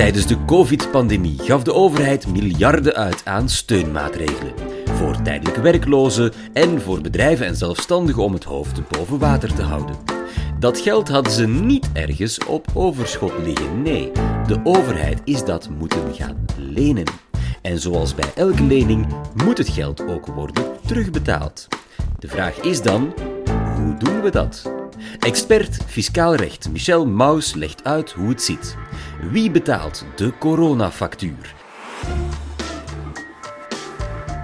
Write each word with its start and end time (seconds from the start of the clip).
Tijdens 0.00 0.26
de 0.26 0.44
COVID-pandemie 0.44 1.38
gaf 1.38 1.62
de 1.62 1.72
overheid 1.72 2.26
miljarden 2.26 2.94
uit 2.94 3.24
aan 3.24 3.48
steunmaatregelen. 3.48 4.52
Voor 4.84 5.22
tijdelijke 5.22 5.60
werklozen 5.60 6.32
en 6.52 6.80
voor 6.80 7.00
bedrijven 7.00 7.46
en 7.46 7.56
zelfstandigen 7.56 8.22
om 8.22 8.32
het 8.32 8.44
hoofd 8.44 8.88
boven 8.88 9.18
water 9.18 9.54
te 9.54 9.62
houden. 9.62 9.96
Dat 10.58 10.78
geld 10.78 11.08
hadden 11.08 11.32
ze 11.32 11.48
niet 11.48 11.88
ergens 11.92 12.44
op 12.44 12.66
overschot 12.74 13.32
liggen. 13.44 13.82
Nee, 13.82 14.12
de 14.46 14.60
overheid 14.64 15.20
is 15.24 15.44
dat 15.44 15.70
moeten 15.78 16.14
gaan 16.14 16.44
lenen. 16.56 17.04
En 17.62 17.78
zoals 17.78 18.14
bij 18.14 18.32
elke 18.34 18.62
lening 18.62 19.06
moet 19.44 19.58
het 19.58 19.68
geld 19.68 20.06
ook 20.06 20.26
worden 20.26 20.64
terugbetaald. 20.86 21.68
De 22.18 22.28
vraag 22.28 22.56
is 22.56 22.82
dan: 22.82 23.14
hoe 23.76 23.96
doen 23.98 24.22
we 24.22 24.30
dat? 24.30 24.79
Expert 25.18 25.78
fiscaal 25.86 26.34
recht 26.34 26.70
Michel 26.70 27.06
Maus 27.06 27.54
legt 27.54 27.84
uit 27.84 28.10
hoe 28.10 28.28
het 28.28 28.42
zit. 28.42 28.76
Wie 29.30 29.50
betaalt 29.50 30.04
de 30.16 30.32
coronafactuur? 30.38 31.54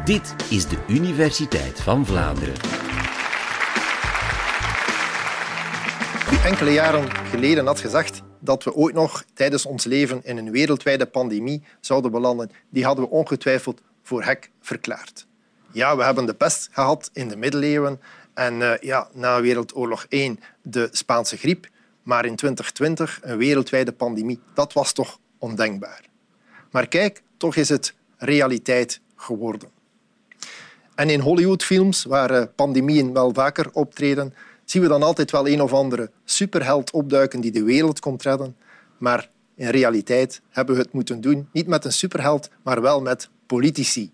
Dit 0.05 0.35
is 0.51 0.69
de 0.69 0.77
Universiteit 0.89 1.81
van 1.81 2.07
Vlaanderen. 2.07 2.55
Enkele 6.45 6.73
jaren 6.73 7.11
geleden 7.11 7.67
had 7.67 7.81
gezegd 7.81 8.23
dat 8.41 8.65
we 8.65 8.75
ooit 8.75 8.95
nog 8.95 9.25
tijdens 9.35 9.67
ons 9.67 9.85
leven 9.85 10.21
in 10.25 10.37
een 10.37 10.51
wereldwijde 10.51 11.07
pandemie 11.07 11.63
zouden 11.81 12.11
belanden, 12.11 12.51
die 12.71 12.85
hadden 12.85 13.05
we 13.05 13.11
ongetwijfeld 13.11 13.81
voor 14.03 14.23
hek 14.25 14.51
verklaard. 14.61 15.27
Ja, 15.73 15.97
we 15.97 16.03
hebben 16.03 16.27
de 16.27 16.35
pest 16.35 16.69
gehad 16.73 17.11
in 17.13 17.29
de 17.29 17.37
middeleeuwen 17.37 18.01
en 18.37 18.61
uh, 18.61 18.79
ja, 18.81 19.09
na 19.13 19.41
Wereldoorlog 19.41 20.07
I 20.11 20.39
de 20.63 20.89
Spaanse 20.93 21.37
griep. 21.37 21.69
Maar 22.03 22.25
in 22.25 22.37
2020 22.37 23.19
een 23.23 23.37
wereldwijde 23.37 23.93
pandemie, 23.93 24.41
dat 24.55 24.73
was 24.73 24.93
toch 24.93 25.19
ondenkbaar. 25.39 26.05
Maar 26.71 26.89
kijk, 26.89 27.23
toch 27.37 27.57
is 27.57 27.69
het 27.69 27.95
realiteit 28.17 29.01
geworden. 29.17 29.69
En 30.95 31.11
in 31.11 31.21
Hollywoodfilms, 31.21 32.05
waar 32.05 32.31
uh, 32.31 32.43
pandemieën 32.55 33.13
wel 33.13 33.35
vaker 33.35 33.71
optreden, 33.73 34.35
zien 34.65 34.83
we 34.83 34.89
dan 34.89 35.03
altijd 35.03 35.31
wel 35.31 35.49
een 35.49 35.63
of 35.63 35.73
andere 35.73 36.11
superheld 36.25 36.91
opduiken 36.91 37.41
die 37.41 37.51
de 37.51 37.63
wereld 37.63 38.01
komt 38.01 38.23
redden. 38.23 38.57
Maar 38.99 39.29
in 39.55 39.69
realiteit 39.69 40.41
hebben 40.51 40.75
we 40.75 40.81
het 40.81 40.93
moeten 40.93 41.21
doen, 41.21 41.49
niet 41.53 41.67
met 41.67 41.85
een 41.85 41.93
superheld, 41.93 42.49
maar 42.63 42.81
wel 42.81 43.01
met 43.01 43.29
politici. 43.47 44.13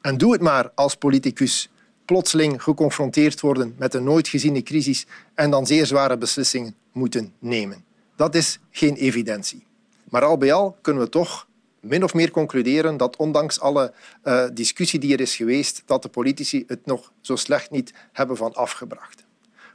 En 0.00 0.16
doe 0.16 0.32
het 0.32 0.40
maar 0.40 0.70
als 0.74 0.94
politicus 0.94 1.68
plotseling 2.04 2.62
geconfronteerd 2.62 3.40
worden 3.40 3.74
met 3.78 3.94
een 3.94 4.04
nooit 4.04 4.28
geziene 4.28 4.62
crisis 4.62 5.06
en 5.34 5.50
dan 5.50 5.66
zeer 5.66 5.86
zware 5.86 6.18
beslissingen 6.18 6.74
moeten 6.92 7.32
nemen. 7.38 7.84
Dat 8.16 8.34
is 8.34 8.58
geen 8.70 8.94
evidentie. 8.94 9.66
Maar 10.10 10.24
al 10.24 10.38
bij 10.38 10.52
al 10.52 10.76
kunnen 10.80 11.02
we 11.02 11.08
toch 11.08 11.46
min 11.80 12.04
of 12.04 12.14
meer 12.14 12.30
concluderen 12.30 12.96
dat 12.96 13.16
ondanks 13.16 13.60
alle 13.60 13.92
uh, 14.24 14.44
discussie 14.52 15.00
die 15.00 15.12
er 15.12 15.20
is 15.20 15.36
geweest, 15.36 15.82
dat 15.86 16.02
de 16.02 16.08
politici 16.08 16.64
het 16.66 16.86
nog 16.86 17.12
zo 17.20 17.36
slecht 17.36 17.70
niet 17.70 17.92
hebben 18.12 18.36
van 18.36 18.54
afgebracht. 18.54 19.24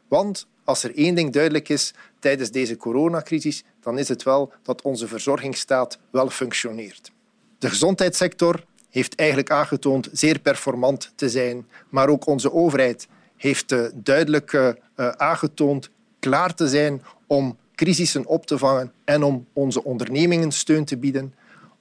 Want 0.07 0.47
als 0.63 0.83
er 0.83 0.95
één 0.95 1.15
ding 1.15 1.33
duidelijk 1.33 1.69
is 1.69 1.93
tijdens 2.19 2.51
deze 2.51 2.77
coronacrisis, 2.77 3.63
dan 3.81 3.97
is 3.97 4.07
het 4.07 4.23
wel 4.23 4.53
dat 4.63 4.81
onze 4.81 5.07
verzorgingsstaat 5.07 5.99
wel 6.11 6.29
functioneert. 6.29 7.11
De 7.59 7.69
gezondheidssector 7.69 8.63
heeft 8.89 9.15
eigenlijk 9.15 9.51
aangetoond 9.51 10.09
zeer 10.11 10.39
performant 10.39 11.11
te 11.15 11.29
zijn. 11.29 11.67
Maar 11.89 12.09
ook 12.09 12.27
onze 12.27 12.53
overheid 12.53 13.07
heeft 13.35 13.71
eh, 13.71 13.85
duidelijk 13.93 14.53
uh, 14.53 14.69
aangetoond 14.95 15.89
klaar 16.19 16.53
te 16.53 16.67
zijn 16.67 17.01
om 17.27 17.57
crisissen 17.75 18.25
op 18.25 18.45
te 18.45 18.57
vangen 18.57 18.91
en 19.05 19.23
om 19.23 19.47
onze 19.53 19.83
ondernemingen 19.83 20.51
steun 20.51 20.85
te 20.85 20.97
bieden, 20.97 21.33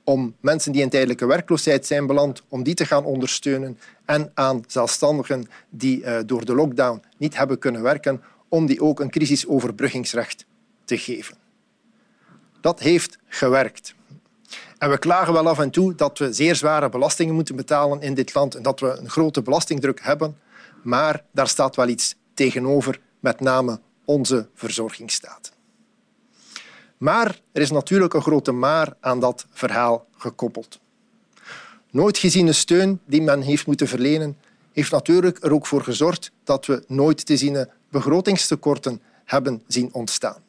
om 0.04 0.34
mensen 0.40 0.72
die 0.72 0.82
in 0.82 0.88
tijdelijke 0.88 1.26
werkloosheid 1.26 1.86
zijn 1.86 2.06
beland, 2.06 2.42
om 2.48 2.62
die 2.62 2.74
te 2.74 2.86
gaan 2.86 3.04
ondersteunen 3.04 3.78
en 4.04 4.30
aan 4.34 4.64
zelfstandigen 4.66 5.48
die 5.70 6.24
door 6.24 6.44
de 6.44 6.54
lockdown 6.54 7.02
niet 7.16 7.36
hebben 7.36 7.58
kunnen 7.58 7.82
werken, 7.82 8.22
om 8.48 8.66
die 8.66 8.80
ook 8.80 9.00
een 9.00 9.10
crisisoverbruggingsrecht 9.10 10.46
te 10.84 10.98
geven. 10.98 11.36
Dat 12.60 12.80
heeft 12.80 13.18
gewerkt. 13.26 13.94
En 14.78 14.90
we 14.90 14.98
klagen 14.98 15.32
wel 15.32 15.48
af 15.48 15.58
en 15.58 15.70
toe 15.70 15.94
dat 15.94 16.18
we 16.18 16.32
zeer 16.32 16.56
zware 16.56 16.88
belastingen 16.88 17.34
moeten 17.34 17.56
betalen 17.56 18.02
in 18.02 18.14
dit 18.14 18.34
land 18.34 18.54
en 18.54 18.62
dat 18.62 18.80
we 18.80 18.96
een 18.98 19.10
grote 19.10 19.42
belastingdruk 19.42 20.00
hebben. 20.02 20.38
Maar 20.82 21.24
daar 21.32 21.48
staat 21.48 21.76
wel 21.76 21.88
iets 21.88 22.14
tegenover, 22.34 23.00
met 23.20 23.40
name 23.40 23.80
onze 24.04 24.48
verzorgingsstaat. 24.54 25.52
Maar 26.98 27.40
er 27.52 27.62
is 27.62 27.70
natuurlijk 27.70 28.14
een 28.14 28.22
grote 28.22 28.52
maar 28.52 28.94
aan 29.00 29.20
dat 29.20 29.46
verhaal 29.50 30.06
gekoppeld. 30.16 30.80
Nooit 31.90 32.18
geziene 32.18 32.52
steun 32.52 33.00
die 33.06 33.22
men 33.22 33.40
heeft 33.40 33.66
moeten 33.66 33.88
verlenen, 33.88 34.36
heeft 34.72 34.90
natuurlijk 34.90 35.44
er 35.44 35.52
ook 35.52 35.66
voor 35.66 35.82
gezorgd 35.82 36.32
dat 36.44 36.66
we 36.66 36.84
nooit 36.86 37.26
te 37.26 37.36
ziene 37.36 37.70
begrotingstekorten 37.90 39.02
hebben 39.24 39.62
zien 39.66 39.88
ontstaan. 39.92 40.42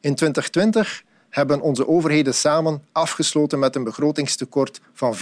In 0.00 0.14
2020 0.14 1.03
hebben 1.34 1.60
onze 1.60 1.88
overheden 1.88 2.34
samen 2.34 2.82
afgesloten 2.92 3.58
met 3.58 3.76
een 3.76 3.84
begrotingstekort 3.84 4.80
van 4.92 5.16
44,9 5.16 5.20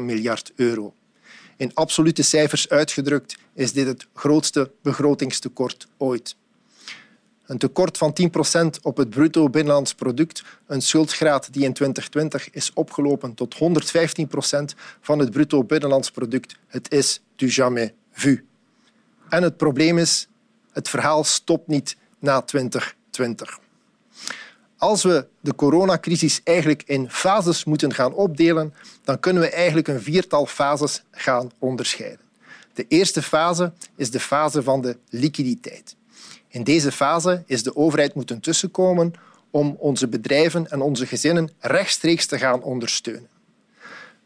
miljard 0.00 0.52
euro. 0.56 0.94
In 1.56 1.70
absolute 1.74 2.22
cijfers 2.22 2.68
uitgedrukt 2.68 3.38
is 3.54 3.72
dit 3.72 3.86
het 3.86 4.06
grootste 4.14 4.70
begrotingstekort 4.82 5.88
ooit. 5.96 6.36
Een 7.46 7.58
tekort 7.58 7.98
van 7.98 8.12
10 8.12 8.30
procent 8.30 8.78
op 8.82 8.96
het 8.96 9.10
bruto 9.10 9.50
binnenlands 9.50 9.94
product, 9.94 10.42
een 10.66 10.82
schuldgraad 10.82 11.52
die 11.52 11.64
in 11.64 11.72
2020 11.72 12.50
is 12.50 12.72
opgelopen 12.74 13.34
tot 13.34 13.54
115 13.54 14.26
procent 14.26 14.74
van 15.00 15.18
het 15.18 15.30
bruto 15.30 15.64
binnenlands 15.64 16.10
product. 16.10 16.56
Het 16.66 16.92
is 16.92 17.20
du 17.36 17.46
jamais 17.46 17.90
vu. 18.12 18.46
En 19.28 19.42
het 19.42 19.56
probleem 19.56 19.98
is, 19.98 20.28
het 20.72 20.88
verhaal 20.88 21.24
stopt 21.24 21.66
niet 21.66 21.96
na 22.18 22.42
2020. 22.42 23.58
Als 24.78 25.02
we 25.02 25.26
de 25.40 25.54
coronacrisis 25.54 26.40
eigenlijk 26.44 26.82
in 26.86 27.10
fases 27.10 27.64
moeten 27.64 27.94
gaan 27.94 28.14
opdelen, 28.14 28.74
dan 29.04 29.20
kunnen 29.20 29.42
we 29.42 29.48
eigenlijk 29.48 29.88
een 29.88 30.02
viertal 30.02 30.46
fases 30.46 31.02
gaan 31.10 31.50
onderscheiden. 31.58 32.20
De 32.74 32.84
eerste 32.88 33.22
fase 33.22 33.72
is 33.96 34.10
de 34.10 34.20
fase 34.20 34.62
van 34.62 34.80
de 34.80 34.96
liquiditeit. 35.08 35.96
In 36.48 36.64
deze 36.64 36.92
fase 36.92 37.42
is 37.46 37.62
de 37.62 37.76
overheid 37.76 38.14
moeten 38.14 38.40
tussenkomen 38.40 39.12
om 39.50 39.76
onze 39.78 40.08
bedrijven 40.08 40.70
en 40.70 40.80
onze 40.80 41.06
gezinnen 41.06 41.50
rechtstreeks 41.58 42.26
te 42.26 42.38
gaan 42.38 42.62
ondersteunen. 42.62 43.28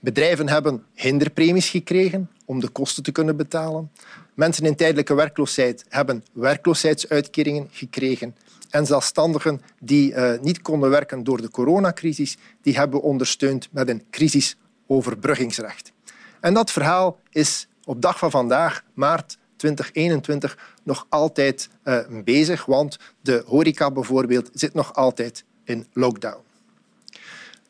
Bedrijven 0.01 0.49
hebben 0.49 0.85
hinderpremies 0.95 1.69
gekregen 1.69 2.31
om 2.45 2.61
de 2.61 2.69
kosten 2.69 3.03
te 3.03 3.13
kunnen 3.13 3.37
betalen. 3.37 3.91
Mensen 4.35 4.65
in 4.65 4.77
tijdelijke 4.77 5.15
werkloosheid 5.15 5.85
hebben 5.89 6.25
werkloosheidsuitkeringen 6.33 7.69
gekregen. 7.71 8.37
En 8.71 8.87
zelfstandigen 8.87 9.61
die 9.81 10.13
uh, 10.13 10.33
niet 10.41 10.63
konden 10.63 10.91
werken 10.91 11.25
door 11.25 11.41
de 11.41 11.51
coronacrisis, 11.51 12.37
die 12.63 12.77
hebben 12.77 13.03
ondersteund 13.03 13.69
met 13.71 13.89
een 13.89 14.05
crisisoverbruggingsrecht. 14.11 15.93
En 16.41 16.55
dat 16.55 16.71
verhaal 16.71 17.19
is 17.31 17.69
op 17.85 18.03
dag 18.03 18.19
van 18.19 18.31
vandaag, 18.31 18.85
maart 18.95 19.39
2021, 19.57 20.59
nog 20.83 21.07
altijd 21.09 21.69
uh, 21.85 21.99
bezig, 22.25 22.65
want 22.65 22.99
de 23.21 23.43
horeca 23.47 23.91
bijvoorbeeld 23.91 24.51
zit 24.53 24.75
nog 24.75 24.95
altijd 24.95 25.45
in 25.65 25.87
lockdown. 25.93 26.43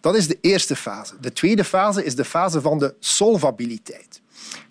Dat 0.01 0.17
is 0.17 0.29
de 0.29 0.39
eerste 0.41 0.77
fase. 0.77 1.15
De 1.21 1.33
tweede 1.33 1.65
fase 1.65 2.05
is 2.05 2.15
de 2.15 2.25
fase 2.25 2.61
van 2.61 2.79
de 2.79 2.95
solvabiliteit. 2.99 4.21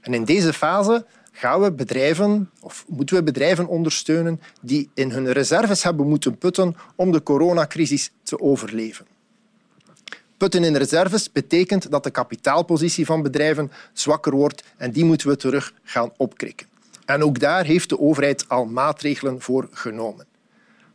En 0.02 0.14
in 0.14 0.26
deze 0.26 0.54
fase 0.54 1.06
gaan 1.42 1.62
we 1.62 1.72
bedrijven, 1.72 2.50
of 2.60 2.86
moeten 2.88 3.16
we 3.16 3.24
bedrijven 3.24 3.68
ondersteunen 3.68 4.42
die 4.62 4.90
in 4.94 5.12
hun 5.12 5.32
reserves 5.32 5.84
hebben 5.84 6.08
moeten 6.08 6.38
putten 6.38 6.76
om 6.96 7.12
de 7.12 7.24
coronacrisis 7.24 8.12
te 8.24 8.40
overleven. 8.40 9.06
Putten 10.38 10.64
in 10.64 10.76
reserves 10.76 11.32
betekent 11.32 11.92
dat 11.92 12.04
de 12.04 12.12
kapitaalpositie 12.12 13.06
van 13.06 13.22
bedrijven 13.22 13.72
zwakker 13.94 14.36
wordt 14.36 14.64
en 14.78 14.92
die 14.92 15.06
moeten 15.06 15.28
we 15.28 15.36
terug 15.36 15.74
gaan 15.84 16.12
opkrikken. 16.18 16.68
En 17.06 17.24
ook 17.24 17.40
daar 17.40 17.66
heeft 17.66 17.90
de 17.90 18.00
overheid 18.00 18.50
al 18.50 18.66
maatregelen 18.66 19.42
voor 19.42 19.68
genomen. 19.72 20.26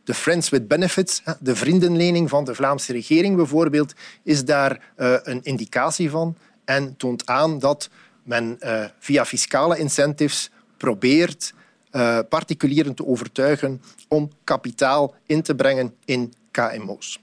De 0.04 0.14
Friends 0.14 0.48
with 0.48 0.68
Benefits, 0.68 1.22
de 1.40 1.56
vriendenlening 1.56 2.28
van 2.28 2.44
de 2.44 2.54
Vlaamse 2.54 2.92
regering 2.92 3.36
bijvoorbeeld, 3.36 3.94
is 4.22 4.44
daar 4.44 4.92
eh, 4.96 5.14
een 5.22 5.40
indicatie 5.42 6.10
van 6.10 6.36
en 6.64 6.96
toont 6.96 7.26
aan 7.26 7.58
dat 7.58 7.90
men 8.26 8.56
uh, 8.60 8.84
via 8.98 9.24
fiscale 9.24 9.78
incentives 9.78 10.50
probeert 10.76 11.54
uh, 11.92 12.18
particulieren 12.28 12.94
te 12.94 13.06
overtuigen 13.06 13.82
om 14.08 14.30
kapitaal 14.44 15.14
in 15.26 15.42
te 15.42 15.54
brengen 15.54 15.94
in 16.04 16.32
KMO's. 16.50 17.20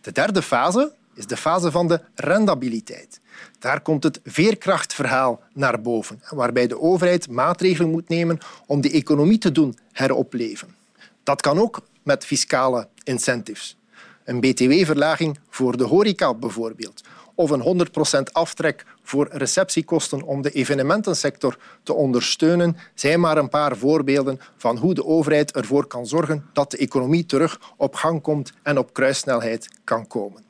De 0.00 0.12
derde 0.12 0.42
fase 0.42 0.92
is 1.14 1.26
de 1.26 1.36
fase 1.36 1.70
van 1.70 1.88
de 1.88 2.00
rendabiliteit. 2.14 3.20
Daar 3.58 3.80
komt 3.80 4.02
het 4.02 4.20
veerkrachtverhaal 4.24 5.40
naar 5.52 5.80
boven, 5.80 6.22
waarbij 6.30 6.66
de 6.66 6.80
overheid 6.80 7.28
maatregelen 7.28 7.90
moet 7.90 8.08
nemen 8.08 8.38
om 8.66 8.80
de 8.80 8.90
economie 8.90 9.38
te 9.38 9.52
doen 9.52 9.78
heropleven. 9.92 10.74
Dat 11.22 11.40
kan 11.40 11.58
ook 11.58 11.80
met 12.02 12.24
fiscale 12.24 12.88
incentives. 13.02 13.76
Een 14.24 14.40
btw-verlaging 14.40 15.38
voor 15.48 15.76
de 15.76 15.84
horeca 15.84 16.34
bijvoorbeeld. 16.34 17.02
Of 17.38 17.50
een 17.50 17.88
100% 18.20 18.32
aftrek 18.32 18.84
voor 19.02 19.28
receptiekosten 19.32 20.22
om 20.22 20.42
de 20.42 20.50
evenementensector 20.50 21.58
te 21.82 21.92
ondersteunen, 21.92 22.76
zijn 22.94 23.20
maar 23.20 23.36
een 23.36 23.48
paar 23.48 23.76
voorbeelden 23.76 24.40
van 24.56 24.76
hoe 24.76 24.94
de 24.94 25.04
overheid 25.04 25.52
ervoor 25.52 25.86
kan 25.86 26.06
zorgen 26.06 26.46
dat 26.52 26.70
de 26.70 26.76
economie 26.76 27.26
terug 27.26 27.60
op 27.76 27.94
gang 27.94 28.22
komt 28.22 28.52
en 28.62 28.78
op 28.78 28.92
kruissnelheid 28.92 29.68
kan 29.84 30.06
komen. 30.06 30.44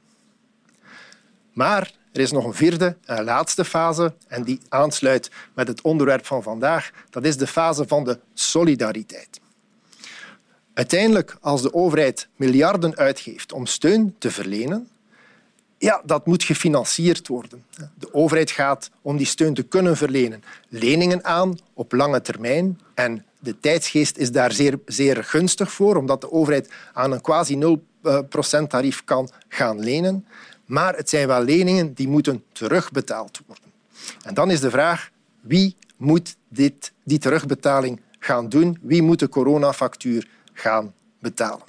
Maar 1.52 1.92
er 2.12 2.20
is 2.20 2.32
nog 2.32 2.44
een 2.44 2.54
vierde 2.54 2.96
en 3.04 3.24
laatste 3.24 3.64
fase 3.64 4.14
en 4.28 4.42
die 4.42 4.60
aansluit 4.68 5.30
met 5.54 5.68
het 5.68 5.80
onderwerp 5.80 6.26
van 6.26 6.42
vandaag. 6.42 6.90
Dat 7.10 7.24
is 7.24 7.36
de 7.36 7.46
fase 7.46 7.84
van 7.86 8.04
de 8.04 8.18
solidariteit. 8.34 9.40
Uiteindelijk, 10.74 11.36
als 11.40 11.62
de 11.62 11.74
overheid 11.74 12.28
miljarden 12.36 12.96
uitgeeft 12.96 13.52
om 13.52 13.66
steun 13.66 14.14
te 14.18 14.30
verlenen, 14.30 14.88
ja, 15.78 16.02
dat 16.04 16.26
moet 16.26 16.42
gefinancierd 16.42 17.28
worden. 17.28 17.64
De 17.98 18.14
overheid 18.14 18.50
gaat, 18.50 18.90
om 19.02 19.16
die 19.16 19.26
steun 19.26 19.54
te 19.54 19.62
kunnen 19.62 19.96
verlenen, 19.96 20.42
leningen 20.68 21.24
aan 21.24 21.58
op 21.74 21.92
lange 21.92 22.20
termijn. 22.20 22.80
En 22.94 23.24
de 23.38 23.60
tijdsgeest 23.60 24.16
is 24.16 24.32
daar 24.32 24.52
zeer, 24.52 24.78
zeer 24.86 25.24
gunstig 25.24 25.72
voor, 25.72 25.96
omdat 25.96 26.20
de 26.20 26.32
overheid 26.32 26.70
aan 26.92 27.12
een 27.12 27.20
quasi 27.20 27.78
0% 28.02 28.66
tarief 28.68 29.04
kan 29.04 29.30
gaan 29.48 29.80
lenen. 29.80 30.26
Maar 30.64 30.96
het 30.96 31.08
zijn 31.08 31.26
wel 31.26 31.42
leningen 31.42 31.94
die 31.94 32.08
moeten 32.08 32.44
terugbetaald 32.52 33.40
worden. 33.46 33.64
En 34.22 34.34
dan 34.34 34.50
is 34.50 34.60
de 34.60 34.70
vraag, 34.70 35.10
wie 35.40 35.76
moet 35.96 36.36
dit, 36.48 36.92
die 37.04 37.18
terugbetaling 37.18 38.00
gaan 38.18 38.48
doen? 38.48 38.78
Wie 38.82 39.02
moet 39.02 39.18
de 39.18 39.28
coronafactuur 39.28 40.28
gaan 40.52 40.94
betalen? 41.18 41.65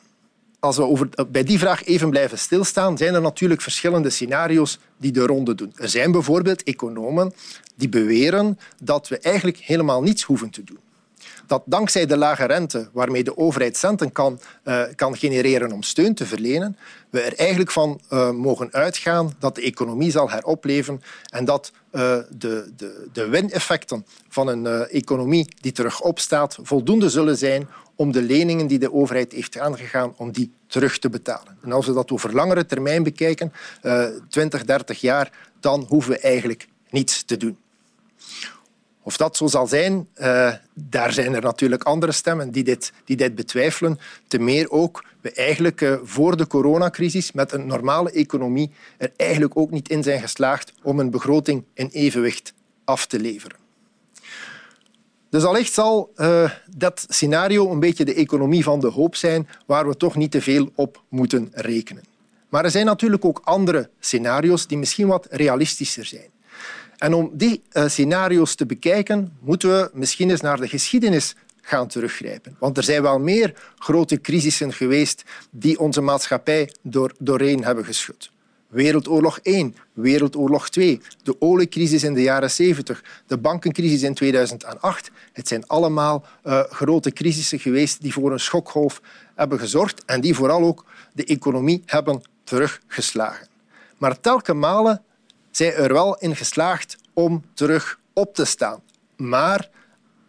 Als 0.68 0.78
we 0.78 0.84
over, 0.84 1.10
bij 1.28 1.44
die 1.44 1.60
vraag 1.60 1.84
even 1.86 2.10
blijven 2.10 2.38
stilstaan, 2.38 2.98
zijn 2.98 3.14
er 3.14 3.22
natuurlijk 3.22 3.62
verschillende 3.62 4.10
scenario's 4.10 4.80
die 4.98 5.12
de 5.12 5.26
ronde 5.26 5.56
doen. 5.56 5.74
Er 5.76 5.90
zijn 5.90 6.12
bijvoorbeeld 6.12 6.64
economen 6.64 7.34
die 7.76 7.90
beweren 7.90 8.60
dat 8.84 9.08
we 9.08 9.20
eigenlijk 9.20 9.58
helemaal 9.58 10.02
niets 10.02 10.24
hoeven 10.24 10.50
te 10.50 10.64
doen 10.64 10.80
dat 11.48 11.64
dankzij 11.66 12.06
de 12.06 12.18
lage 12.18 12.46
rente 12.46 12.90
waarmee 12.94 13.24
de 13.24 13.38
overheid 13.38 13.78
centen 13.78 14.12
kan, 14.12 14.40
uh, 14.64 14.84
kan 14.96 15.18
genereren 15.18 15.72
om 15.72 15.84
steun 15.84 16.14
te 16.14 16.26
verlenen, 16.26 16.78
we 17.10 17.22
er 17.22 17.36
eigenlijk 17.36 17.72
van 17.72 18.00
uh, 18.10 18.32
mogen 18.32 18.72
uitgaan 18.72 19.34
dat 19.40 19.56
de 19.56 19.62
economie 19.62 20.12
zal 20.12 20.30
heropleven 20.30 21.02
en 21.30 21.46
dat 21.46 21.72
uh, 21.92 22.02
de, 22.30 22.72
de, 22.76 23.08
de 23.14 23.28
wineffecten 23.28 24.06
van 24.30 24.48
een 24.48 24.68
economie 24.88 25.48
die 25.62 25.72
terug 25.72 26.02
opstaat 26.02 26.58
voldoende 26.62 27.10
zullen 27.10 27.38
zijn 27.38 27.68
om 27.96 28.12
de 28.12 28.22
leningen 28.22 28.68
die 28.68 28.80
de 28.80 28.94
overheid 28.94 29.32
heeft 29.32 29.58
aangegaan, 29.58 30.14
om 30.18 30.32
die 30.32 30.54
terug 30.68 31.00
te 31.00 31.10
betalen. 31.10 31.58
En 31.62 31.72
als 31.72 31.86
we 31.86 31.94
dat 31.94 32.12
over 32.12 32.34
langere 32.34 32.66
termijn 32.66 33.04
bekijken, 33.04 33.54
20, 34.30 34.66
30 34.66 35.02
jaar, 35.02 35.32
dan 35.60 35.86
hoeven 35.88 36.12
we 36.12 36.20
eigenlijk 36.20 36.68
niets 36.90 37.24
te 37.24 37.38
doen. 37.38 37.58
Of 39.08 39.18
dat 39.18 39.38
zo 39.38 39.48
zal 39.48 39.68
zijn, 39.68 40.08
uh, 40.18 40.54
daar 40.74 41.14
zijn 41.14 41.34
er 41.34 41.42
natuurlijk 41.42 41.84
andere 41.84 42.12
stemmen 42.12 42.52
die 42.52 42.64
dit, 42.64 42.94
die 43.06 43.16
dit 43.16 43.36
betwijfelen. 43.36 44.00
Te 44.28 44.40
meer 44.40 44.72
ook 44.72 45.04
we 45.22 45.32
eigenlijk 45.32 45.82
uh, 45.82 45.98
voor 46.04 46.38
de 46.38 46.48
coronacrisis 46.48 47.32
met 47.32 47.52
een 47.52 47.68
normale 47.68 48.12
economie 48.12 48.72
er 48.98 49.12
eigenlijk 49.18 49.58
ook 49.58 49.72
niet 49.72 49.90
in 49.90 50.04
zijn 50.04 50.22
geslaagd 50.22 50.74
om 50.84 51.00
een 51.00 51.10
begroting 51.10 51.64
in 51.74 51.90
evenwicht 51.92 52.54
af 52.84 53.06
te 53.06 53.20
leveren. 53.20 53.58
Dus 55.30 55.44
allicht 55.44 55.74
zal 55.74 56.12
uh, 56.16 56.52
dat 56.76 57.06
scenario 57.10 57.72
een 57.72 57.80
beetje 57.80 58.06
de 58.06 58.14
economie 58.14 58.64
van 58.64 58.80
de 58.80 58.90
hoop 58.90 59.16
zijn 59.16 59.48
waar 59.66 59.88
we 59.88 59.98
toch 59.98 60.16
niet 60.16 60.32
te 60.32 60.42
veel 60.42 60.72
op 60.76 61.04
moeten 61.10 61.50
rekenen. 61.52 62.04
Maar 62.50 62.64
er 62.64 62.72
zijn 62.72 62.86
natuurlijk 62.86 63.26
ook 63.26 63.42
andere 63.44 63.90
scenario's 64.00 64.68
die 64.68 64.78
misschien 64.78 65.08
wat 65.08 65.28
realistischer 65.30 66.06
zijn. 66.06 66.36
En 66.98 67.14
om 67.14 67.30
die 67.34 67.62
uh, 67.74 67.88
scenario's 67.88 68.56
te 68.56 68.66
bekijken, 68.66 69.38
moeten 69.40 69.70
we 69.70 69.90
misschien 69.94 70.30
eens 70.30 70.42
naar 70.42 70.60
de 70.60 70.68
geschiedenis 70.68 71.36
gaan 71.62 71.88
teruggrijpen. 71.88 72.56
Want 72.60 72.78
er 72.78 72.84
zijn 72.84 73.02
wel 73.02 73.20
meer 73.20 73.54
grote 73.78 74.22
crisissen 74.22 74.74
geweest 74.74 75.24
die 75.52 75.80
onze 75.80 76.02
maatschappij 76.02 76.74
door, 76.82 77.14
doorheen 77.20 77.64
hebben 77.64 77.86
geschud. 77.86 78.32
Wereldoorlog 78.68 79.40
1, 79.40 79.76
Wereldoorlog 79.94 80.70
2, 80.70 81.02
de 81.24 81.36
oliecrisis 81.42 82.04
in 82.04 82.14
de 82.14 82.22
jaren 82.22 82.52
70, 82.52 83.04
de 83.28 83.38
bankencrisis 83.38 84.04
in 84.04 84.14
2008. 84.14 85.12
Het 85.34 85.48
zijn 85.48 85.68
allemaal 85.68 86.26
uh, 86.44 86.60
grote 86.70 87.12
crisissen 87.12 87.60
geweest 87.60 88.02
die 88.02 88.14
voor 88.14 88.32
een 88.32 88.40
schokgolf 88.40 89.02
hebben 89.36 89.60
gezorgd 89.60 90.06
en 90.06 90.22
die 90.22 90.36
vooral 90.36 90.64
ook 90.64 90.86
de 91.14 91.26
economie 91.26 91.84
hebben 91.86 92.22
teruggeslagen. 92.44 93.48
Maar 93.98 94.20
telkens 94.20 94.58
malen 94.60 95.02
zij 95.58 95.76
er 95.76 95.94
wel 95.94 96.18
in 96.18 96.36
geslaagd 96.36 96.98
om 97.14 97.44
terug 97.54 98.00
op 98.14 98.36
te 98.36 98.46
staan. 98.46 98.82
Maar 99.16 99.70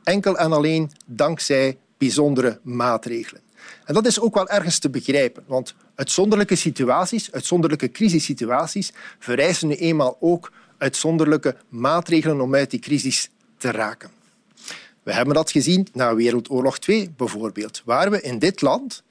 enkel 0.02 0.38
en 0.38 0.52
alleen 0.52 0.90
dankzij 1.06 1.78
bijzondere 1.98 2.60
maatregelen. 2.62 3.42
En 3.84 3.94
dat 3.94 4.06
is 4.06 4.20
ook 4.20 4.34
wel 4.34 4.48
ergens 4.48 4.78
te 4.78 4.90
begrijpen, 4.90 5.44
want 5.46 5.74
uitzonderlijke 5.94 6.54
situaties, 6.54 7.32
uitzonderlijke 7.32 7.90
crisissituaties, 7.90 8.92
vereisen 9.18 9.68
nu 9.68 9.74
eenmaal 9.74 10.16
ook 10.20 10.52
uitzonderlijke 10.78 11.56
maatregelen 11.68 12.40
om 12.40 12.54
uit 12.54 12.70
die 12.70 12.80
crisis 12.80 13.30
te 13.56 13.70
raken. 13.70 14.10
We 15.02 15.12
hebben 15.12 15.34
dat 15.34 15.50
gezien 15.50 15.88
na 15.92 16.14
Wereldoorlog 16.14 16.78
II 16.78 17.12
bijvoorbeeld, 17.16 17.82
waar 17.84 18.10
we 18.10 18.20
in 18.20 18.38
dit 18.38 18.60
land 18.60 19.02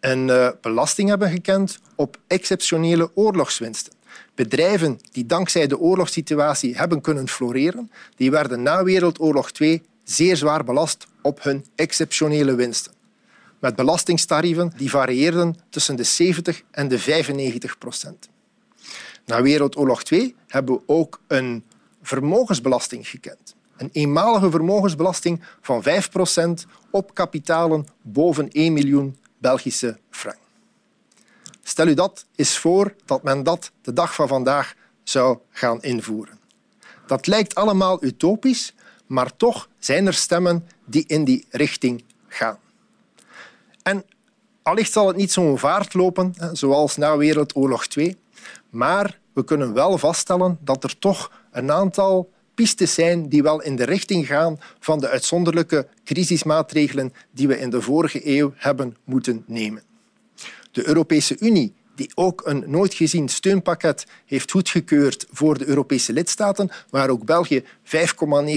een 0.00 0.30
eh, 0.30 0.48
belasting 0.60 1.08
hebben 1.08 1.30
gekend 1.30 1.78
op 1.94 2.18
exceptionele 2.26 3.10
oorlogswinsten. 3.14 3.92
Bedrijven 4.34 5.00
die 5.12 5.26
dankzij 5.26 5.66
de 5.66 5.78
oorlogssituatie 5.78 6.76
hebben 6.76 7.00
kunnen 7.00 7.28
floreren, 7.28 7.90
die 8.16 8.30
werden 8.30 8.62
na 8.62 8.84
Wereldoorlog 8.84 9.50
II 9.50 9.82
zeer 10.04 10.36
zwaar 10.36 10.64
belast 10.64 11.06
op 11.22 11.42
hun 11.42 11.64
exceptionele 11.74 12.54
winsten. 12.54 12.92
Met 13.58 13.76
belastingtarieven 13.76 14.72
die 14.76 14.90
varieerden 14.90 15.56
tussen 15.70 15.96
de 15.96 16.04
70 16.04 16.62
en 16.70 16.88
de 16.88 16.98
95 16.98 17.78
procent. 17.78 18.28
Na 19.26 19.42
Wereldoorlog 19.42 20.02
II 20.02 20.34
hebben 20.46 20.74
we 20.74 20.82
ook 20.86 21.20
een 21.26 21.64
vermogensbelasting 22.02 23.08
gekend. 23.08 23.54
Een 23.76 23.90
eenmalige 23.92 24.50
vermogensbelasting 24.50 25.42
van 25.60 25.82
5 25.82 26.10
procent 26.10 26.66
op 26.90 27.14
kapitalen 27.14 27.86
boven 28.02 28.50
1 28.50 28.72
miljoen 28.72 29.16
Belgische 29.38 29.98
frank. 30.10 30.47
Stel 31.78 31.90
u 31.90 31.94
dat 31.94 32.26
eens 32.34 32.58
voor 32.58 32.94
dat 33.04 33.22
men 33.22 33.42
dat 33.42 33.70
de 33.82 33.92
dag 33.92 34.14
van 34.14 34.28
vandaag 34.28 34.74
zou 35.02 35.38
gaan 35.50 35.82
invoeren. 35.82 36.38
Dat 37.06 37.26
lijkt 37.26 37.54
allemaal 37.54 38.04
utopisch, 38.04 38.74
maar 39.06 39.36
toch 39.36 39.68
zijn 39.78 40.06
er 40.06 40.14
stemmen 40.14 40.68
die 40.84 41.04
in 41.06 41.24
die 41.24 41.46
richting 41.50 42.04
gaan. 42.28 42.58
En 43.82 44.04
allicht 44.62 44.92
zal 44.92 45.06
het 45.06 45.16
niet 45.16 45.32
zo'n 45.32 45.58
vaart 45.58 45.94
lopen 45.94 46.34
zoals 46.52 46.96
na 46.96 47.16
Wereldoorlog 47.16 47.86
II, 47.86 48.16
maar 48.70 49.18
we 49.32 49.44
kunnen 49.44 49.72
wel 49.72 49.98
vaststellen 49.98 50.58
dat 50.60 50.84
er 50.84 50.98
toch 50.98 51.32
een 51.50 51.72
aantal 51.72 52.30
pistes 52.54 52.94
zijn 52.94 53.28
die 53.28 53.42
wel 53.42 53.62
in 53.62 53.76
de 53.76 53.84
richting 53.84 54.26
gaan 54.26 54.60
van 54.80 54.98
de 54.98 55.08
uitzonderlijke 55.08 55.86
crisismaatregelen 56.04 57.12
die 57.30 57.48
we 57.48 57.58
in 57.58 57.70
de 57.70 57.80
vorige 57.80 58.36
eeuw 58.36 58.52
hebben 58.56 58.96
moeten 59.04 59.44
nemen. 59.46 59.87
De 60.78 60.86
Europese 60.86 61.36
Unie, 61.38 61.74
die 61.94 62.10
ook 62.14 62.42
een 62.44 62.64
nooit 62.66 62.94
gezien 62.94 63.28
steunpakket 63.28 64.06
heeft 64.26 64.50
goedgekeurd 64.50 65.26
voor 65.30 65.58
de 65.58 65.66
Europese 65.66 66.12
lidstaten, 66.12 66.70
waar 66.90 67.08
ook 67.08 67.24
België 67.24 67.62
5,9 67.62 67.66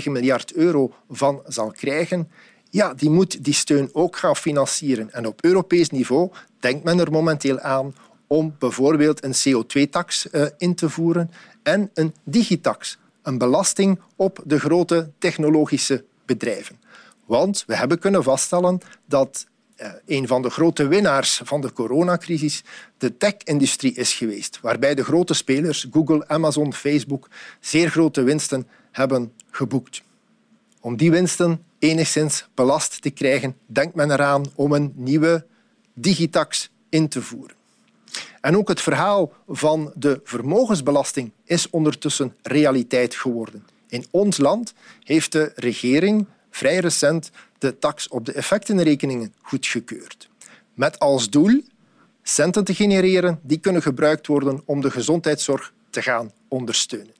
miljard 0.03 0.53
euro 0.53 0.93
van 1.09 1.41
zal 1.47 1.71
krijgen, 1.71 2.29
ja, 2.69 2.93
die 2.93 3.09
moet 3.09 3.43
die 3.43 3.53
steun 3.53 3.89
ook 3.93 4.17
gaan 4.17 4.35
financieren. 4.35 5.13
En 5.13 5.27
op 5.27 5.43
Europees 5.43 5.89
niveau 5.89 6.31
denkt 6.59 6.83
men 6.83 6.99
er 6.99 7.11
momenteel 7.11 7.59
aan 7.59 7.95
om 8.27 8.55
bijvoorbeeld 8.59 9.23
een 9.23 9.35
CO2-tax 9.35 10.27
uh, 10.31 10.41
eh, 10.41 10.51
in 10.57 10.75
te 10.75 10.89
voeren 10.89 11.31
en 11.63 11.89
een 11.93 12.15
digitax, 12.23 12.97
een 13.21 13.37
belasting 13.37 13.99
op 14.15 14.41
de 14.45 14.59
grote 14.59 15.11
technologische 15.17 16.03
bedrijven. 16.25 16.79
Want 17.25 17.63
we 17.67 17.75
hebben 17.75 17.99
kunnen 17.99 18.23
vaststellen 18.23 18.79
dat 19.05 19.45
een 20.05 20.27
van 20.27 20.41
de 20.41 20.49
grote 20.49 20.87
winnaars 20.87 21.41
van 21.43 21.61
de 21.61 21.73
coronacrisis 21.73 22.63
de 22.97 23.17
tech-industrie 23.17 23.93
is 23.93 24.13
geweest, 24.13 24.59
waarbij 24.61 24.95
de 24.95 25.03
grote 25.03 25.33
spelers, 25.33 25.87
Google, 25.91 26.27
Amazon, 26.27 26.73
Facebook, 26.73 27.27
zeer 27.59 27.89
grote 27.89 28.23
winsten 28.23 28.67
hebben 28.91 29.33
geboekt. 29.49 30.01
Om 30.79 30.97
die 30.97 31.11
winsten 31.11 31.63
enigszins 31.79 32.47
belast 32.53 33.01
te 33.01 33.09
krijgen, 33.09 33.55
denkt 33.65 33.95
men 33.95 34.11
eraan 34.11 34.45
om 34.55 34.71
een 34.71 34.93
nieuwe 34.95 35.45
digitax 35.93 36.69
in 36.89 37.07
te 37.07 37.21
voeren. 37.21 37.55
En 38.41 38.57
ook 38.57 38.67
het 38.67 38.81
verhaal 38.81 39.33
van 39.47 39.91
de 39.95 40.21
vermogensbelasting 40.23 41.31
is 41.45 41.69
ondertussen 41.69 42.35
realiteit 42.41 43.15
geworden. 43.15 43.65
In 43.87 44.05
ons 44.11 44.37
land 44.37 44.73
heeft 45.03 45.31
de 45.31 45.51
regering 45.55 46.25
vrij 46.51 46.79
recent 46.79 47.31
de 47.57 47.77
tax 47.77 48.07
op 48.07 48.25
de 48.25 48.31
effectenrekeningen 48.31 49.33
goedgekeurd. 49.41 50.29
Met 50.73 50.99
als 50.99 51.29
doel 51.29 51.61
centen 52.23 52.63
te 52.63 52.73
genereren 52.73 53.39
die 53.43 53.59
kunnen 53.59 53.81
gebruikt 53.81 54.27
worden 54.27 54.61
om 54.65 54.81
de 54.81 54.91
gezondheidszorg 54.91 55.73
te 55.89 56.01
gaan 56.01 56.31
ondersteunen. 56.47 57.13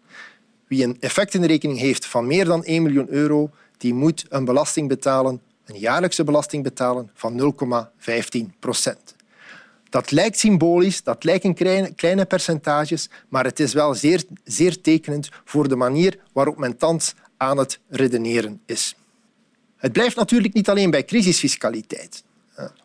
Wie 0.67 0.83
een 0.83 0.97
effectenrekening 0.99 1.79
heeft 1.79 2.05
van 2.05 2.27
meer 2.27 2.45
dan 2.45 2.63
1 2.63 2.83
miljoen 2.83 3.09
euro, 3.09 3.49
die 3.77 3.93
moet 3.93 4.25
een 4.29 4.45
belasting 4.45 4.87
betalen, 4.87 5.41
een 5.65 5.79
jaarlijkse 5.79 6.23
belasting 6.23 6.63
betalen 6.63 7.11
van 7.13 7.53
0,15 8.03 8.59
procent. 8.59 9.15
Dat 9.89 10.11
lijkt 10.11 10.39
symbolisch, 10.39 11.03
dat 11.03 11.23
lijken 11.23 11.53
kleine, 11.53 11.93
kleine 11.93 12.25
percentages, 12.25 13.09
maar 13.29 13.43
het 13.43 13.59
is 13.59 13.73
wel 13.73 13.93
zeer, 13.93 14.23
zeer 14.43 14.81
tekenend 14.81 15.29
voor 15.45 15.67
de 15.67 15.75
manier 15.75 16.19
waarop 16.33 16.57
men 16.57 16.77
thans 16.77 17.13
aan 17.37 17.57
het 17.57 17.79
redeneren 17.89 18.61
is. 18.65 18.95
Het 19.81 19.91
blijft 19.91 20.15
natuurlijk 20.15 20.53
niet 20.53 20.69
alleen 20.69 20.91
bij 20.91 21.05
crisisfiscaliteit. 21.05 22.23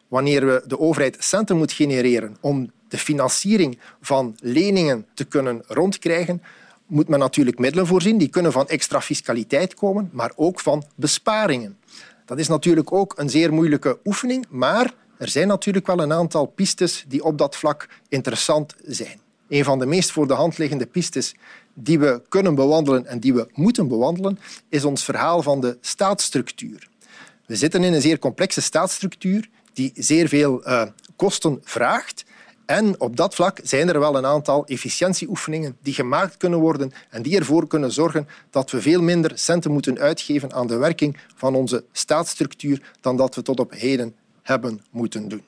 Wanneer 0.09 0.47
we 0.47 0.63
de 0.67 0.79
overheid 0.79 1.17
centen 1.19 1.57
moet 1.57 1.73
genereren 1.73 2.37
om 2.41 2.71
de 2.89 2.99
financiering 2.99 3.79
van 4.01 4.37
leningen 4.41 5.07
te 5.15 5.25
kunnen 5.25 5.63
rondkrijgen, 5.67 6.43
moet 6.87 7.09
men 7.09 7.19
natuurlijk 7.19 7.59
middelen 7.59 7.87
voorzien. 7.87 8.19
Die 8.19 8.29
kunnen 8.29 8.53
van 8.53 8.69
extra 8.69 9.01
fiscaliteit 9.01 9.75
komen, 9.75 10.11
maar 10.13 10.33
ook 10.37 10.61
van 10.61 10.85
besparingen. 10.95 11.79
Dat 12.25 12.39
is 12.39 12.49
natuurlijk 12.49 12.93
ook 12.93 13.15
een 13.17 13.31
zeer 13.31 13.53
moeilijke 13.53 13.99
oefening, 14.05 14.47
maar 14.51 14.95
er 15.19 15.29
zijn 15.29 15.49
natuurlijk 15.49 15.87
wel 15.87 16.01
een 16.01 16.13
aantal 16.13 16.47
pistes 16.47 17.05
die 17.09 17.25
op 17.25 17.39
dat 17.39 17.57
vlak 17.57 17.89
interessant 18.09 18.75
zijn. 18.85 19.21
Een 19.49 19.65
van 19.65 19.79
de 19.79 19.87
meest 19.87 20.11
voor 20.11 20.27
de 20.27 20.35
hand 20.35 20.59
liggende 20.59 20.87
pistes 20.87 21.35
die 21.75 21.99
we 21.99 22.23
kunnen 22.29 22.55
bewandelen 22.55 23.07
en 23.07 23.21
die 23.21 23.35
we 23.35 23.49
moeten 23.55 23.89
bewandelen, 23.89 24.39
is 24.69 24.85
ons 24.85 25.05
verhaal 25.05 25.43
van 25.43 25.61
de 25.61 25.79
staatsstructuur. 25.81 26.89
We 27.47 27.57
zitten 27.57 27.85
in 27.85 27.93
een 27.93 28.01
zeer 28.01 28.19
complexe 28.19 28.61
staatsstructuur 28.61 29.49
die 29.73 29.93
zeer 29.95 30.29
veel 30.29 30.69
uh, 30.69 30.83
kosten 31.17 31.61
vraagt. 31.63 32.25
En 32.67 33.01
op 33.01 33.17
dat 33.17 33.35
vlak 33.35 33.61
zijn 33.63 33.89
er 33.89 33.99
wel 33.99 34.17
een 34.17 34.27
aantal 34.27 34.67
efficiëntieoefeningen 34.67 35.77
die 35.83 35.95
gemaakt 35.95 36.37
kunnen 36.37 36.59
worden 36.59 36.93
en 37.11 37.23
die 37.23 37.39
ervoor 37.39 37.67
kunnen 37.67 37.93
zorgen 37.93 38.29
dat 38.51 38.71
we 38.71 38.81
veel 38.81 39.03
minder 39.03 39.33
centen 39.35 39.73
moeten 39.73 39.99
uitgeven 39.99 40.53
aan 40.53 40.67
de 40.67 40.77
werking 40.77 41.17
van 41.35 41.55
onze 41.55 41.85
staatsstructuur 41.93 42.93
dan 43.01 43.17
dat 43.17 43.35
we 43.35 43.43
tot 43.43 43.61
op 43.61 43.71
heden 43.71 44.15
hebben 44.43 44.81
moeten 44.91 45.29
doen. 45.29 45.43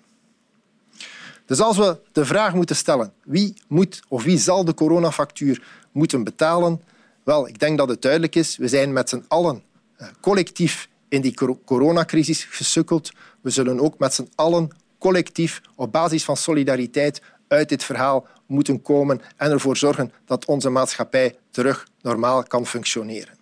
Dus 1.48 1.60
als 1.60 1.76
we 1.76 2.00
de 2.12 2.24
vraag 2.24 2.54
moeten 2.54 2.76
stellen 2.76 3.12
wie 3.24 3.54
moet 3.68 4.00
of 4.08 4.22
wie 4.22 4.38
zal 4.38 4.64
de 4.64 4.74
coronafactuur 4.74 5.62
moeten 5.92 6.24
betalen, 6.24 6.82
wel, 7.24 7.48
ik 7.48 7.58
denk 7.58 7.78
dat 7.78 7.88
het 7.88 8.02
duidelijk 8.02 8.34
is. 8.34 8.56
We 8.56 8.68
zijn 8.68 8.92
met 8.92 9.08
z'n 9.08 9.24
allen 9.28 9.62
eh, 9.96 10.08
collectief 10.20 10.88
in 11.08 11.20
die 11.20 11.34
coronacrisis 11.64 12.44
gesukkeld. 12.44 13.10
We 13.40 13.50
zullen 13.50 13.80
ook 13.80 13.98
met 13.98 14.14
z'n 14.14 14.28
allen 14.34 14.68
collectief 14.98 15.60
op 15.76 15.92
basis 15.92 16.24
van 16.24 16.36
solidariteit 16.36 17.22
uit 17.46 17.68
dit 17.68 17.84
verhaal 17.84 18.26
moeten 18.46 18.82
komen 18.82 19.20
en 19.36 19.50
ervoor 19.50 19.76
zorgen 19.76 20.12
dat 20.24 20.44
onze 20.44 20.70
maatschappij 20.70 21.36
terug 21.50 21.86
normaal 22.00 22.42
kan 22.42 22.66
functioneren. 22.66 23.34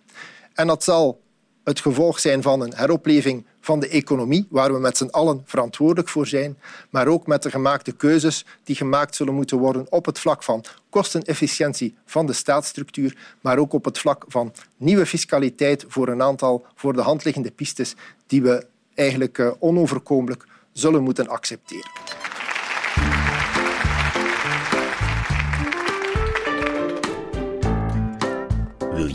En 0.53 0.67
dat 0.67 0.83
zal 0.83 1.21
het 1.63 1.79
gevolg 1.79 2.19
zijn 2.19 2.41
van 2.41 2.61
een 2.61 2.73
heropleving 2.75 3.45
van 3.67 3.79
de 3.79 3.87
economie, 3.87 4.47
waar 4.49 4.73
we 4.73 4.79
met 4.79 4.97
z'n 4.97 5.05
allen 5.11 5.41
verantwoordelijk 5.45 6.09
voor 6.09 6.27
zijn, 6.27 6.57
maar 6.89 7.07
ook 7.07 7.27
met 7.27 7.43
de 7.43 7.49
gemaakte 7.49 7.91
keuzes 7.91 8.45
die 8.63 8.75
gemaakt 8.75 9.15
zullen 9.15 9.33
moeten 9.33 9.57
worden 9.57 9.85
op 9.89 10.05
het 10.05 10.19
vlak 10.19 10.43
van 10.43 10.63
kostenefficiëntie 10.89 11.95
van 12.05 12.25
de 12.25 12.33
staatsstructuur, 12.33 13.17
maar 13.41 13.57
ook 13.57 13.73
op 13.73 13.85
het 13.85 13.99
vlak 13.99 14.25
van 14.27 14.53
nieuwe 14.77 15.05
fiscaliteit 15.05 15.85
voor 15.87 16.07
een 16.07 16.21
aantal 16.21 16.65
voor 16.75 16.93
de 16.93 17.01
hand 17.01 17.23
liggende 17.23 17.51
pistes 17.51 17.95
die 18.27 18.41
we 18.41 18.65
eigenlijk 18.93 19.37
eh, 19.37 19.51
onoverkomelijk 19.59 20.45
zullen 20.71 21.03
moeten 21.03 21.27
accepteren. 21.27 21.91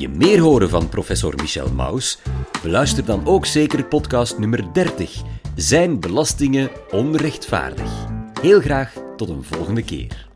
Je 0.02 0.08
meer 0.08 0.40
horen 0.40 0.68
van 0.68 0.88
professor 0.88 1.34
Michel 1.36 1.72
Maus? 1.72 2.18
Beluister 2.62 3.04
dan 3.04 3.26
ook 3.26 3.46
zeker 3.46 3.84
podcast 3.84 4.38
nummer 4.38 4.72
30. 4.72 5.22
Zijn 5.56 6.00
belastingen 6.00 6.70
onrechtvaardig? 6.90 7.90
Heel 8.40 8.60
graag 8.60 8.92
tot 9.16 9.28
een 9.28 9.44
volgende 9.44 9.82
keer. 9.82 10.31